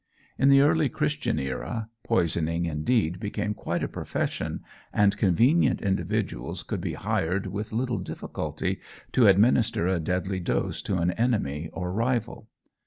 In 0.39 0.49
the 0.49 0.61
early 0.61 0.89
Christian 0.89 1.37
era, 1.37 1.87
poisoning, 2.03 2.65
indeed, 2.65 3.19
became 3.19 3.53
quite 3.53 3.83
a 3.83 3.87
profession, 3.87 4.61
and 4.91 5.15
convenient 5.15 5.79
individuals 5.79 6.63
could 6.63 6.81
be 6.81 6.95
hired 6.95 7.45
with 7.45 7.71
little 7.71 7.99
difficulty 7.99 8.79
to 9.11 9.27
administer 9.27 9.85
a 9.85 9.99
deadly 9.99 10.39
dose 10.39 10.81
to 10.81 10.97
an 10.97 11.11
enemy 11.11 11.69
or 11.71 11.93
rival. 11.93 12.47